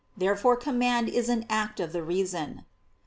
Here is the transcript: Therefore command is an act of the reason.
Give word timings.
Therefore 0.17 0.55
command 0.55 1.09
is 1.09 1.29
an 1.29 1.45
act 1.47 1.79
of 1.79 1.93
the 1.93 2.01
reason. 2.01 2.65